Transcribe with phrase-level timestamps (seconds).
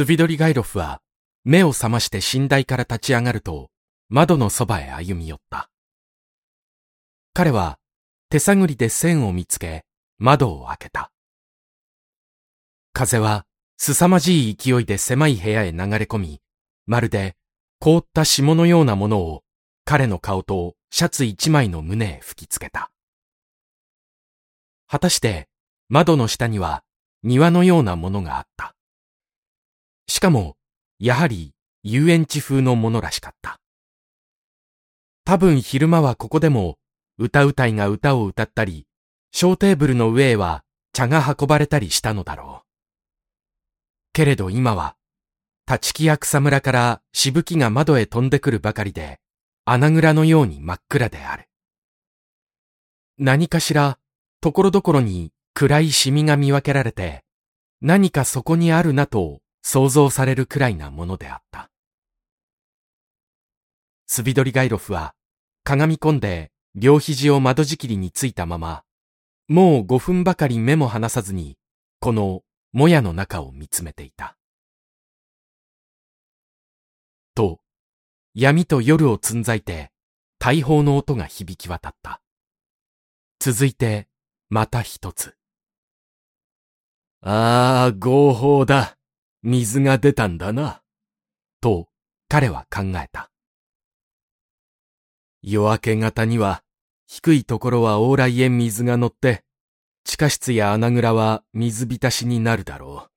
[0.00, 1.02] スビドリガイロフは
[1.44, 3.68] 目を覚まして寝台から立ち上がると
[4.08, 5.68] 窓のそばへ歩み寄った。
[7.34, 7.78] 彼は
[8.30, 9.84] 手探りで線を見つけ
[10.16, 11.12] 窓を開けた。
[12.94, 13.44] 風は
[13.76, 16.40] 凄まじい勢いで狭い部屋へ流れ込み、
[16.86, 17.36] まるで
[17.78, 19.42] 凍った霜のようなものを
[19.84, 22.90] 彼の顔とシャツ一枚の胸へ吹きつけた。
[24.88, 25.50] 果たして
[25.90, 26.84] 窓の下には
[27.22, 28.74] 庭のようなものがあった。
[30.10, 30.56] しかも、
[30.98, 33.60] やはり遊園地風のものらしかった。
[35.24, 36.78] 多分昼間はここでも
[37.16, 38.88] 歌うたいが歌を歌ったり、
[39.30, 42.66] 小テーブルの上へは茶が運ばれたりしたのだろう。
[44.12, 44.96] けれど今は、
[45.70, 49.20] 立木や草むらからしぶきが窓へ飛んでくるばかりで、
[49.64, 51.44] 穴蔵のように真っ暗である。
[53.16, 54.00] 何かしら、
[54.40, 57.22] ところどころに暗いシミが見分けられて、
[57.80, 61.70] 何かそこにあるなと想像されるくらいなものであった。
[64.06, 65.14] スビドリガイロフは、
[65.62, 68.82] かがみ込んで両肘を窓仕切りについたまま、
[69.48, 71.58] もう5分ばかり目も離さずに、
[72.00, 74.36] このもやの中を見つめていた。
[77.34, 77.60] と、
[78.34, 79.90] 闇と夜をつんざいて、
[80.38, 82.20] 大砲の音が響き渡った。
[83.40, 84.08] 続いて、
[84.48, 85.34] また一つ。
[87.22, 88.96] ああ、合法だ。
[89.42, 90.82] 水が出たんだな。
[91.60, 91.88] と、
[92.28, 93.30] 彼は考えた。
[95.42, 96.62] 夜明け方には、
[97.06, 99.42] 低いところは往来へ水が乗って、
[100.04, 103.10] 地下室や穴蔵は水浸しになるだろう。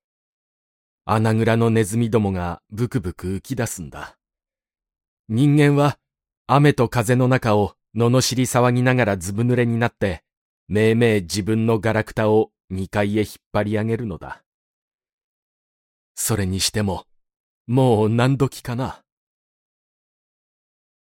[1.06, 4.18] 穴蔵のネズミどもがブクブク浮き出すんだ。
[5.28, 5.98] 人間は
[6.48, 10.24] 雨と風の中を罵り騒ぎながらずぶ濡れになって、
[10.68, 14.43] めいめい自分のガラクタを二階へ引っ張り上げるのだ。
[16.16, 17.06] それにしても、
[17.68, 19.04] もう何時かな。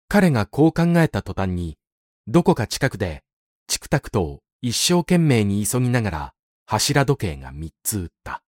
[0.08, 1.76] 彼がこう考えた途端に、
[2.26, 3.22] どこか近くで、
[3.66, 6.34] チクタクと一生懸命に急ぎながら
[6.66, 8.42] 柱時計が三つ打った。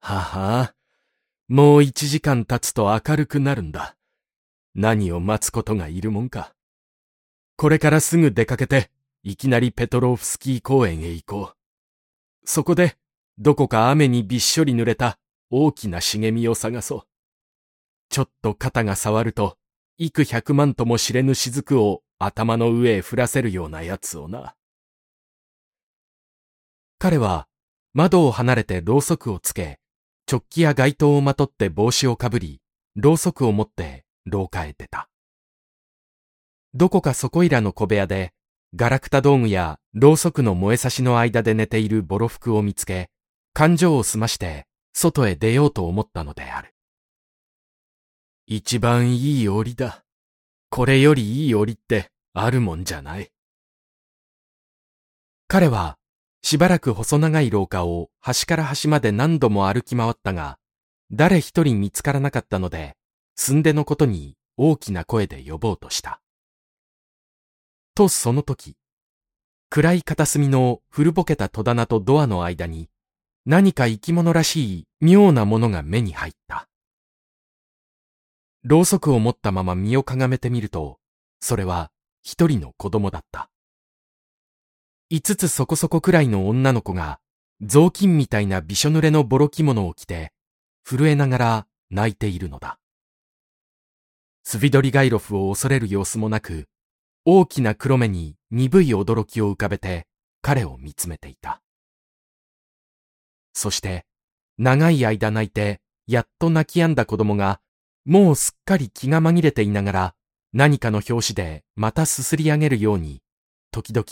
[0.00, 0.74] ははあ
[1.48, 3.96] もう一時間経つと明るくなるんだ。
[4.74, 6.54] 何を待つことがいるもんか。
[7.56, 8.90] これからすぐ出かけて、
[9.22, 11.56] いきなりペトロフスキー公園へ行こう。
[12.44, 12.96] そこで、
[13.40, 15.16] どこか雨にびっしょり濡れた
[15.50, 17.02] 大きな茂みを探そう。
[18.08, 19.56] ちょっと肩が触ると、
[19.96, 24.56] 幾百万とも知れぬ雫を頭の上へ降らせるようなやつをな。
[26.98, 27.46] 彼は
[27.94, 29.78] 窓を離れてろうそくをつけ、
[30.30, 32.60] 直帰や街灯をまとって帽子をかぶり、
[32.96, 35.08] ろうそくを持って廊下へ出た。
[36.74, 38.32] どこかそこいらの小部屋で、
[38.74, 43.10] ガラクタ道具やろうそくの燃えさしの間で寝ているボロ服を見つけ、
[43.58, 46.76] 感情を済まして外へ出ようと思ったのである。
[48.46, 50.04] 一番いい檻だ。
[50.70, 53.32] これよりいい檻ってあるもんじゃない。
[55.48, 55.98] 彼は
[56.40, 60.60] しばらく細長い廊下を端から端まで何度も歩き回ったが、
[61.10, 62.96] 誰一人見つからなかったので、
[63.34, 66.20] 寸出のことに大きな声で呼ぼうとした。
[67.96, 68.76] とその時、
[69.68, 72.88] 暗い片隅の古ぼけた戸棚とドアの間に
[73.50, 76.68] 何か生き物らしい妙なものが目に入った。
[78.62, 80.98] ろうそくを持ったまま身をかがめてみると、
[81.40, 81.90] それは
[82.22, 83.48] 一人の子供だった。
[85.08, 87.20] 五つそこそこくらいの女の子が、
[87.62, 90.34] 雑巾みたいなびしょ濡れのボロ着物を着て、
[90.84, 92.78] 震えながら泣いているのだ。
[94.44, 96.68] スビドリガイロフを恐れる様子もなく、
[97.24, 100.06] 大きな黒目に鈍い驚きを浮かべて
[100.42, 101.62] 彼を見つめていた。
[103.52, 104.06] そして、
[104.58, 107.60] 長い間泣いて、やっと泣き止んだ子供が
[108.04, 110.14] もうすっかり気が紛れていながら、
[110.54, 113.20] 何かの拍子でまたすすり上げるように、
[113.70, 114.06] 時々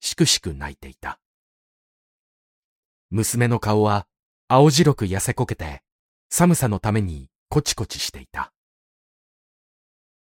[0.00, 1.18] しくしく泣いていた。
[3.10, 4.06] 娘の顔は
[4.46, 5.82] 青白く痩せこけて、
[6.30, 8.52] 寒さのためにコチコチしていた。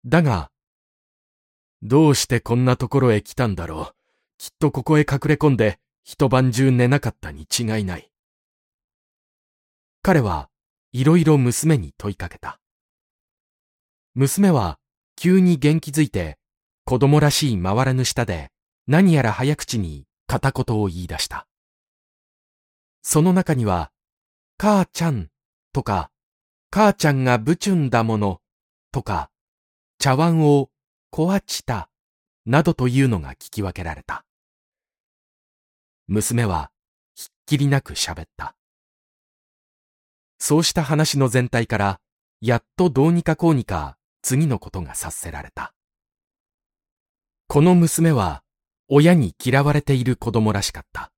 [0.07, 0.51] だが、
[1.83, 3.95] どうしてこんなところへ来たんだろう。
[4.39, 8.08] きっとここへ隠れ込んで一晩中寝なかったに違いない。
[10.03, 10.49] 彼は
[10.93, 12.61] いろいろ娘に問いかけた。
[14.15, 14.79] 娘は
[15.17, 16.39] 急に元気づいて
[16.85, 18.51] 子供らしい回らぬ舌で
[18.87, 21.47] 何やら早口に片言を言い出した。
[23.03, 23.91] その中には、
[24.59, 25.29] 母ちゃん
[25.73, 26.11] とか、
[26.71, 28.41] 母ちゃんがブチュンだもの
[28.93, 29.31] とか、
[29.99, 30.71] 茶碗を
[31.13, 31.89] 壊した
[32.45, 34.25] などというのが聞き分けられた。
[36.07, 36.71] 娘は
[37.15, 38.58] ひっきりなく喋った。
[40.39, 42.01] そうした話の全体から、
[42.41, 45.75] やっとどうにかこうにか次のことが察せられた。
[47.49, 48.43] この娘は、
[48.89, 51.13] 親に嫌われている子供らしかった。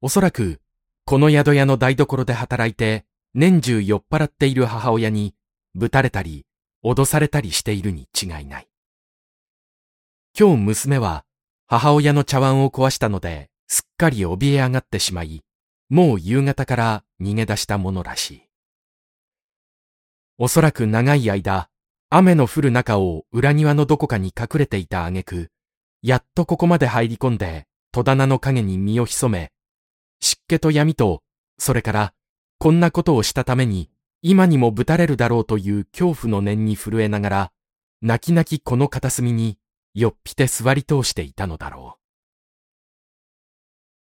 [0.00, 0.60] おそらく、
[1.04, 3.04] この宿屋の台所で働いて、
[3.34, 5.34] 年中酔っ払っている母親に、
[5.74, 6.46] ぶたれたり、
[6.84, 8.68] 脅されたりしているに違いない。
[10.38, 11.24] 今日娘は、
[11.66, 15.42] 母親の茶碗を壊したので、すっかり怯え上がってしまい、
[15.88, 18.42] もう夕方から逃げ出したものらしい。
[20.38, 21.68] おそらく長い間、
[22.10, 25.50] 雨の降る中を裏庭のどこかに隠れていた挙句、
[26.02, 29.52] やっとここまで入り込んで、戸棚の影に身を潜め、
[30.20, 31.22] 湿気と闇と、
[31.58, 32.14] それから、
[32.58, 33.90] こんなことをしたために、
[34.22, 37.52] 今にもぶたれるだろうという恐怖の念に震えながら、
[38.02, 39.58] 泣き泣きこの片隅に、
[39.94, 42.00] よっぴて座り通していたのだろう。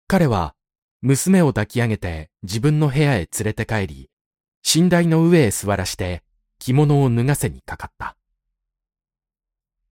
[0.07, 0.55] 彼は、
[1.01, 4.11] 娘を抱き上げて自分の部屋へ連れて帰り、
[4.75, 6.23] 寝台の上へ座らして
[6.59, 8.17] 着物を脱がせにかかった。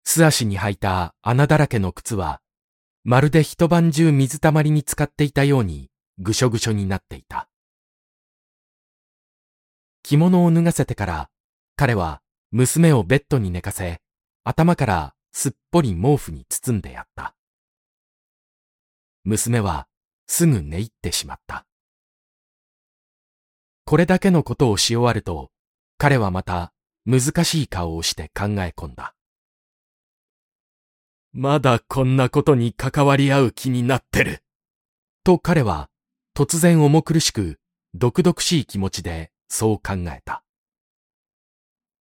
[0.03, 2.41] 素足に履いた穴だらけの靴は、
[3.03, 5.89] まるで一晩中水たまりに浸かっていたように
[6.19, 7.49] ぐしょぐしょになっていた。
[10.03, 11.29] 着物を脱がせてから、
[11.75, 12.21] 彼は
[12.51, 14.01] 娘をベッドに寝かせ、
[14.43, 17.35] 頭からすっぽり毛布に包んでやった。
[19.23, 19.87] 娘は
[20.33, 21.65] すぐ寝入ってしまった。
[23.83, 25.51] これだけのことをし終わると、
[25.97, 26.71] 彼はまた
[27.05, 29.13] 難しい顔をして考え込んだ。
[31.33, 34.41] まだこんなことに関わり合う気になってる。
[35.25, 35.89] と彼は
[36.33, 37.59] 突然重苦しく、
[37.93, 40.45] 毒々しい気持ちでそう考えた。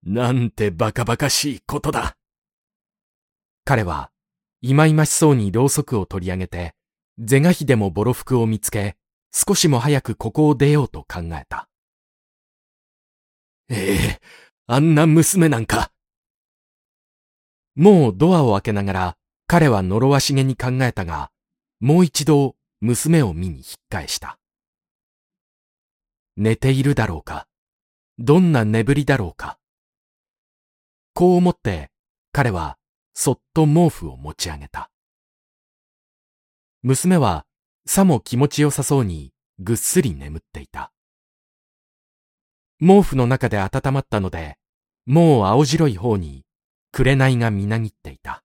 [0.04, 2.16] なんてバカバカしいことだ。
[3.64, 4.12] 彼は、
[4.62, 6.76] いまいましそうにろうそくを取り上げて、
[7.22, 8.96] 是が非でもボロ服を見つけ、
[9.30, 11.68] 少しも早くここを出ようと考えた。
[13.68, 14.20] ええ
[14.66, 15.92] あんな娘なんか。
[17.74, 21.30] もうドアを開けながら、彼は呪わしげに考えたが、
[21.78, 24.38] もう一度娘を見に引っ返した。
[26.36, 27.46] 寝ているだろうか
[28.18, 29.58] どんな眠りだろうか
[31.12, 31.90] こう思って、
[32.32, 32.78] 彼は
[33.12, 34.90] そっと毛布を持ち上げた。
[36.82, 37.44] 娘は
[37.84, 40.92] さも気持ちよさそうにぐっすり眠っていた。
[42.80, 44.56] 毛布の中で温まったので、
[45.04, 46.44] もう青白い方に
[46.92, 48.42] 紅がみなぎっていた。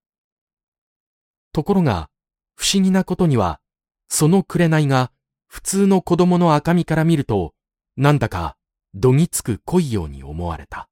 [1.54, 2.10] ところが、
[2.58, 3.62] 不思議なことには、
[4.10, 5.12] その紅が
[5.48, 7.54] 普通の子供の赤みから見ると、
[7.96, 8.58] なんだか
[8.94, 10.90] どぎつく濃いように思われた。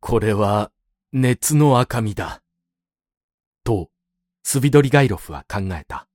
[0.00, 0.70] これは
[1.12, 2.41] 熱の赤みだ。
[4.42, 6.08] スビドリガイロフは考えた。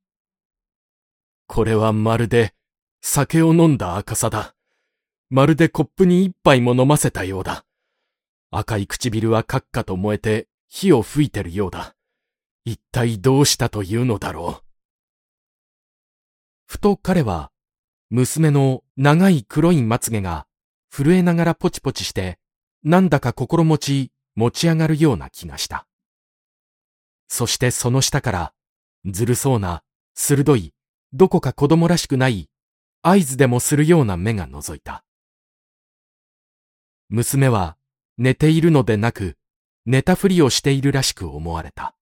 [1.47, 2.53] これはまるで
[3.01, 4.53] 酒を飲んだ赤さだ。
[5.29, 7.65] まるでコップに一杯も飲ませたようだ。
[8.51, 11.95] 赤い唇はカッカと燃えて火を吹いてるようだ。
[12.65, 14.63] 一体どうしたというのだろう。
[16.65, 17.51] ふと彼は、
[18.09, 20.47] 娘の長い黒いまつげが
[20.89, 22.39] 震えながらポチポチして、
[22.83, 25.87] なんだか心持ち持ち上がるような気がした。
[27.27, 28.53] そしてその下から、
[29.05, 29.83] ずるそうな、
[30.13, 30.73] 鋭い、
[31.13, 32.49] どこか子供らしくない、
[33.01, 35.03] 合図でもするような目が覗いた。
[37.09, 37.77] 娘は
[38.17, 39.37] 寝ているのでなく、
[39.85, 41.95] 寝たふりをしているらしく思われた。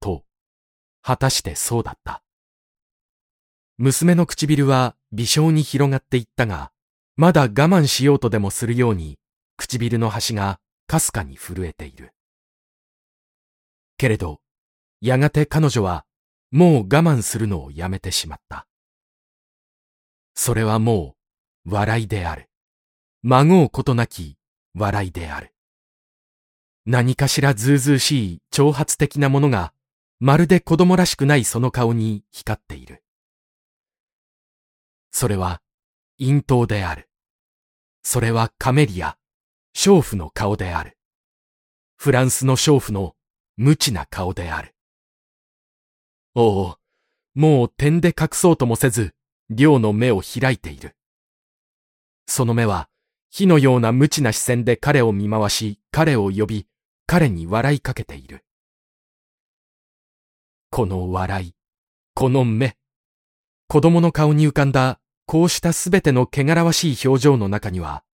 [0.00, 0.24] と、
[1.02, 2.22] 果たしてそうだった。
[3.78, 6.72] 娘の唇は微笑に広がっていったが、
[7.16, 9.18] まだ我慢しようとでもするように、
[9.56, 12.12] 唇の端がかすかに震えている。
[13.98, 14.40] けれど、
[15.00, 16.06] やがて彼女は
[16.50, 18.66] もう我慢するのをやめてしまった。
[20.34, 21.16] それはも
[21.66, 22.48] う笑いである。
[23.22, 24.38] 孫うことなき
[24.74, 25.52] 笑いである。
[26.86, 29.74] 何かしらずうずうしい挑発的なものが
[30.20, 33.02] まるで子供らしくないその顔に光っている。
[35.10, 35.60] それは
[36.18, 37.08] 陰頭である。
[38.02, 39.18] それはカメリア、
[39.76, 40.96] 娼婦の顔である。
[41.96, 43.14] フランスの娼婦の
[43.58, 44.72] 無知な顔である。
[46.36, 46.76] おお、
[47.34, 49.14] もう点で隠そうともせず、
[49.50, 50.94] 両の目を開いている。
[52.28, 52.88] その目は、
[53.30, 56.68] 火のような無知な視線で彼を見回し、彼を呼び、
[57.06, 58.44] 彼に笑いかけている。
[60.70, 61.54] この笑い、
[62.14, 62.76] この目。
[63.66, 68.04] 子供の顔に浮かんだ、こうしたすべての汚らわしい表情の中には、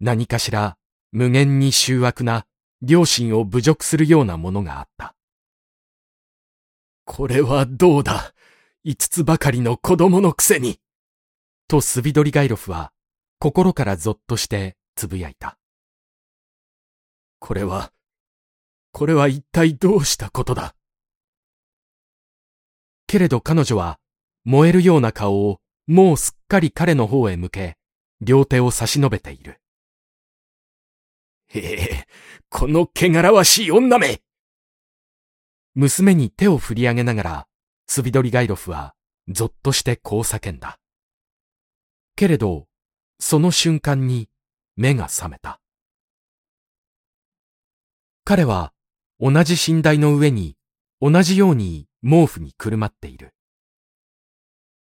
[0.00, 0.76] 何かしら
[1.12, 2.46] 無限に醜悪な
[2.82, 5.14] 両親を侮辱するようなものがあった。
[7.04, 8.32] これはどうだ？
[8.84, 10.80] 五つばかりの子供のくせに
[11.68, 12.92] とスビドリガイロフは
[13.38, 15.58] 心からぞっとしてつぶやいた。
[17.38, 17.92] これは、
[18.92, 20.74] これは一体どうしたことだ？
[23.06, 23.98] けれど彼女は
[24.44, 27.76] 燃えるような顔をもうすっかり彼の方へ向け、
[28.20, 29.59] 両手を差し伸べている。
[31.52, 32.06] へえ、
[32.48, 34.22] この汚らわしい女め
[35.74, 37.46] 娘に手を振り上げながら、
[37.86, 38.94] スビドリガイロフは
[39.28, 40.78] ぞっとしてこう叫んだ。
[42.14, 42.66] けれど、
[43.18, 44.28] その瞬間に
[44.76, 45.60] 目が覚めた。
[48.24, 48.72] 彼は
[49.18, 50.56] 同じ寝台の上に
[51.00, 53.34] 同じように毛布にくるまっている。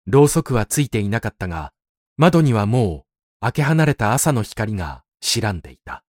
[0.06, 1.73] ろうそくはついていなかったが、
[2.16, 3.04] 窓にはも
[3.40, 6.05] う開け離れた朝の光が白んでいた。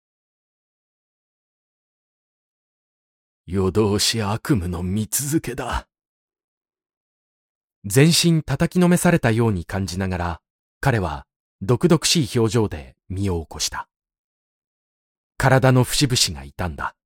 [3.49, 5.87] 夜通し悪夢の見続けだ。
[7.85, 10.41] 全身叩きのめされたように感じながら、
[10.81, 11.27] 彼は
[11.63, 13.89] 毒々しい表情で身を起こした。
[15.39, 16.97] 体の節々が痛んだ。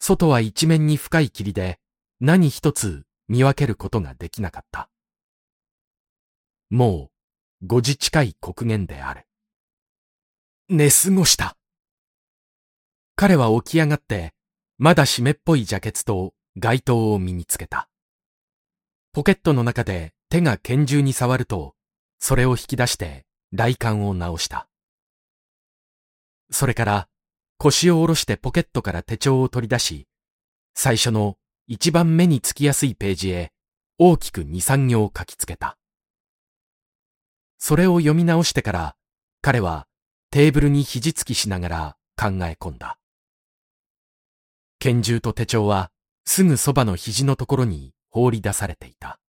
[0.00, 1.78] 外は一面に深い霧で
[2.20, 4.90] 何一つ見分けることができなかった。
[6.68, 7.10] も
[7.62, 9.26] う五時近い刻限である。
[10.68, 11.56] 寝過ごした。
[13.16, 14.34] 彼は起き上がって
[14.82, 17.90] まだ湿っぽいジャケツと街灯を身につけた。
[19.12, 21.74] ポケットの中で手が拳銃に触ると、
[22.18, 24.68] それを引き出して雷管を直した。
[26.50, 27.08] それから
[27.58, 30.08] 腰を下ろしてポケットから手帳を取り出し、
[30.74, 33.52] 最初の一番目につきやすいページへ
[33.98, 35.76] 大きく二三行書きつけた。
[37.58, 38.96] それを読み直してから
[39.42, 39.86] 彼は
[40.30, 42.96] テーブルに肘つきしながら考え込んだ。
[44.82, 45.90] 拳銃と手帳は
[46.24, 49.20] すぐそばの肘のところに放り出されていた。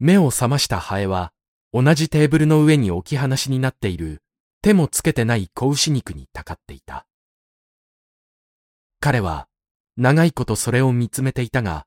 [0.00, 1.32] 目を覚ましたハエは
[1.72, 4.20] 同じテーブルの上に置き放しになっている
[4.60, 7.06] 手もつけてない子牛肉にたかっていた。
[8.98, 9.46] 彼は
[9.96, 11.86] 長いことそれを見つめていたが、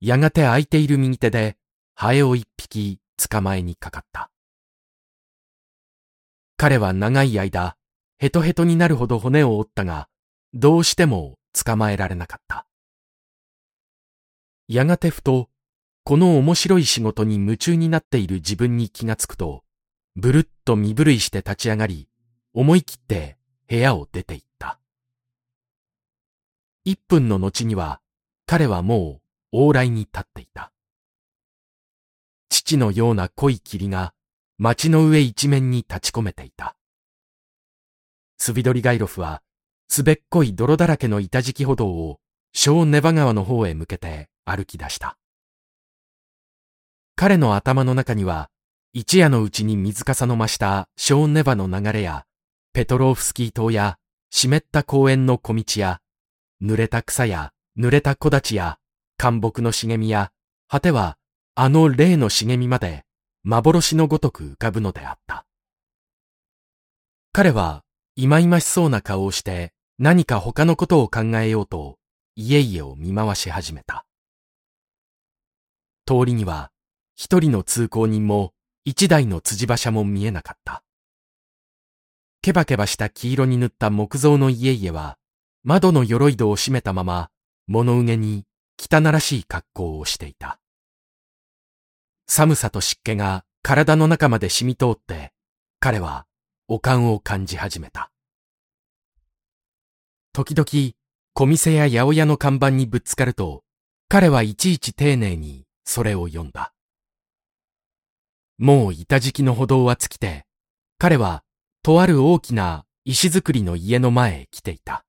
[0.00, 1.58] やがて空いている右手で
[1.94, 2.98] ハエを一匹
[3.30, 4.30] 捕まえにかかった。
[6.56, 7.76] 彼は長い間、
[8.18, 10.08] ヘトヘトになるほど骨を折ったが、
[10.54, 12.66] どうしても捕まえられなかった。
[14.68, 15.48] やがてふと、
[16.04, 19.64] この面白い仕事に夢中になっている自分に気がつくと、
[20.16, 22.08] ぶるっと身震いして立ち上がり、
[22.54, 23.38] 思い切って
[23.68, 24.78] 部屋を出て行った。
[26.84, 28.00] 一分の後には、
[28.46, 29.20] 彼はも
[29.52, 30.72] う往来に立っていた。
[32.48, 34.14] 父のような濃い霧が
[34.58, 36.76] 街の上一面に立ち込めていた。
[38.38, 39.42] スビドリガイロフは
[39.88, 42.20] すべっこい泥だらけの板敷き歩道を
[42.52, 45.16] 小ネバ川の方へ向けて歩き出した。
[47.16, 48.50] 彼の頭の中には、
[48.92, 52.26] 一夜のうちに水かさの増した小ネバの流れや、
[52.72, 53.98] ペトローフスキー島や、
[54.30, 56.00] 湿った公園の小道や、
[56.62, 58.78] 濡れた草や、濡れた木立や、
[59.16, 60.30] 干木の茂みや、
[60.68, 61.16] 果ては、
[61.54, 63.04] あの例の茂みまで、
[63.42, 65.44] 幻のごとく浮かぶのであった。
[67.32, 67.84] 彼は、
[68.16, 71.98] いまいましそうな顔をして、何か他のことを考えようと、
[72.36, 74.06] 家々を見回し始めた。
[76.06, 76.70] 通りには、
[77.16, 78.52] 一人の通行人も、
[78.84, 80.84] 一台の辻馬車も見えなかった。
[82.42, 85.18] ケバケバした黄色に塗った木造の家々は、
[85.64, 87.30] 窓の鎧戸を閉めたまま、
[87.66, 88.44] 物憂げに
[88.78, 90.60] 汚らしい格好をしていた。
[92.28, 95.32] 寒さと湿気が体の中まで染み通って、
[95.80, 96.26] 彼は
[96.68, 98.12] お感を感じ始めた。
[100.38, 100.92] 時々、
[101.34, 103.64] 小店や八百屋の看板にぶつかると、
[104.08, 106.72] 彼はいちいち丁寧にそれを読んだ。
[108.56, 110.46] もう板敷きの歩道は尽きて、
[110.96, 111.42] 彼は
[111.82, 115.04] とある大きな石造りの家の前へ来ていた。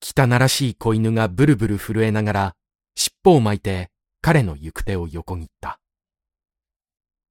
[0.00, 2.56] 汚らしい子犬がブルブル震えながら、
[2.94, 3.90] 尻尾を巻いて
[4.20, 5.80] 彼の行く手を横切った。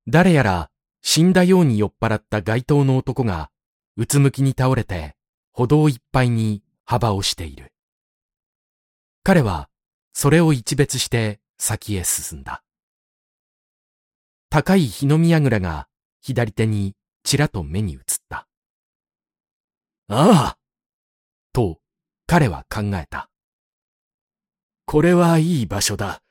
[0.08, 0.70] 誰やら
[1.02, 3.50] 死んだように酔っ払った街頭の男が、
[3.96, 5.16] うつむきに倒れて
[5.58, 7.72] 歩道いっぱいに幅をしている。
[9.24, 9.70] 彼は
[10.12, 12.62] それを一別して先へ進んだ。
[14.50, 15.88] 高い日の宮蔵が
[16.22, 16.94] 左手に
[17.24, 18.50] ちらと目に映った。
[20.10, 20.58] ああ
[21.54, 21.80] と
[22.28, 23.30] 彼は考えた。
[24.86, 26.22] これはいい場所だ。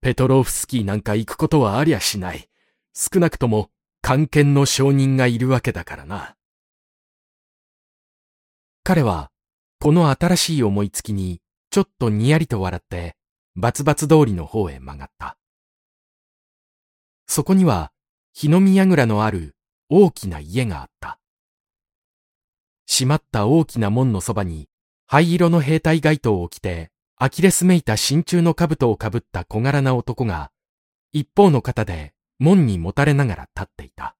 [0.00, 2.48] ペトロフスキーなんか行くことはありゃしない。
[2.94, 3.68] 少なくとも、
[4.00, 6.36] 関係の証人がいるわけだからな。
[8.90, 9.30] 彼は、
[9.78, 13.14] この新しい思いつきに、ちょっとにやりと笑って、
[13.54, 15.38] バツバツ通りの方へ曲がった。
[17.28, 17.92] そこには
[18.32, 19.54] 日の見櫓のある
[19.90, 21.20] 大きな家があった。
[22.84, 24.68] 閉まった大きな門のそばに
[25.06, 30.50] 灰色の兵隊街灯を着て呆れすめいた真鍮の兜をかぶった小柄な男が
[31.12, 34.16] 一方の肩で門にもたれながら立っていた。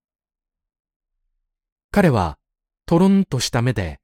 [1.91, 2.39] 彼は
[2.87, 4.00] トロンとした目で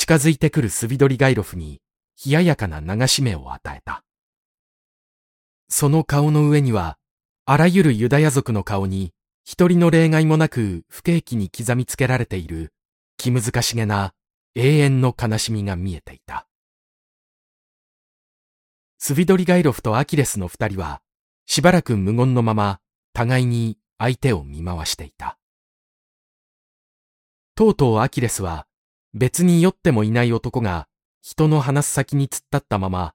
[0.00, 1.82] 近づいてくるスビドリガイロフに
[2.24, 4.02] 冷ややかな流し目を与えた。
[5.68, 6.96] その顔の上には
[7.44, 9.12] あらゆるユダヤ族の顔に
[9.44, 12.72] 一人の例外もなく不景気に刻みつけられている
[13.18, 14.14] 気難しげな
[14.54, 16.46] 永遠の悲しみが見えていた。
[18.96, 21.02] スビドリガイロフとアキレスの二人は
[21.44, 22.80] しばらく無言のまま
[23.12, 25.36] 互いに相手を見回していた。
[27.54, 28.66] とうとうアキレスは
[29.14, 30.86] 別に酔ってもいない男が
[31.22, 33.14] 人の話す先に突っ立ったまま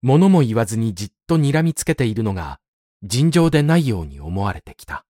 [0.00, 2.60] 物も言わずにじっと睨みつけているのが
[3.02, 5.04] 尋常でないように思われてきた。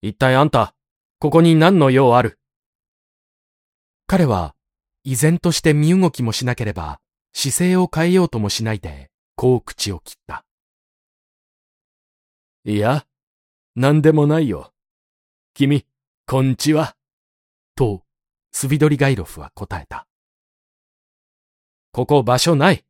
[0.00, 0.74] 一体あんた、
[1.18, 2.38] ここに何の用ある？
[4.06, 4.54] 彼は
[5.04, 7.00] 依然として身動きもしなければ
[7.32, 10.44] 姿勢を変えようともしないでこう口を切った。
[12.64, 13.06] いや、
[13.74, 14.72] 何でもないよ。
[15.54, 15.86] 君、
[16.26, 16.94] こんちは。
[17.74, 18.02] と、
[18.52, 20.06] スビドリガイロフは答えた。
[21.90, 22.84] ここ場所ない。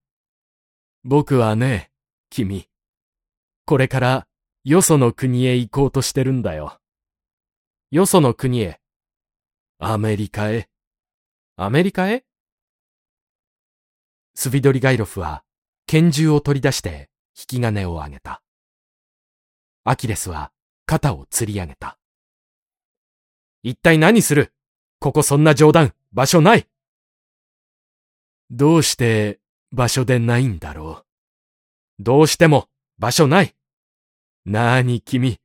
[1.04, 1.90] 僕はね、
[2.30, 2.68] 君。
[3.64, 4.26] これから
[4.64, 6.78] よその国へ行こうとしてるんだよ。
[7.90, 8.80] よその国へ。
[9.78, 10.68] アメリカへ。
[11.56, 12.24] アメリカへ？
[14.34, 15.44] スビドリガイロフは
[15.86, 18.42] 拳銃を取り出して引き金を上げた。
[19.84, 20.52] アキレスは
[20.86, 21.98] 肩を吊り上げた。
[23.62, 24.52] 一体何する？
[25.02, 26.68] ここそんな冗談、場所ない
[28.52, 29.40] どうして
[29.72, 31.04] 場所でないんだろ
[31.98, 32.02] う。
[32.04, 32.68] どうしても
[33.00, 33.52] 場所ない。
[34.44, 35.40] なーに君、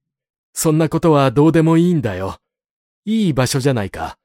[0.53, 2.37] そんなことはどうでもいいんだよ。
[3.05, 4.19] いい場所じゃないか。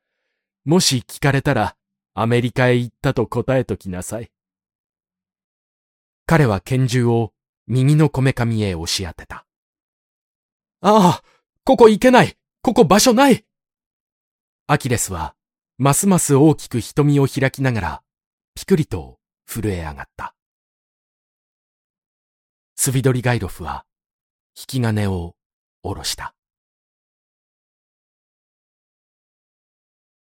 [0.66, 1.76] もし聞かれたら、
[2.12, 4.30] アメリカへ行ったと答えときなさい。
[6.26, 7.32] 彼は拳銃を
[7.66, 9.46] 右のこめかみへ押し当てた。
[10.82, 11.22] ああ、
[11.64, 13.46] ここ行けないここ場所ない
[14.68, 15.34] アキレスは、
[15.76, 18.02] ますます大きく瞳を開きながら、
[18.54, 20.36] ピクリと震え上がった。
[22.76, 23.84] スビドリガイロフは、
[24.56, 25.34] 引き金を
[25.82, 26.34] 下ろした。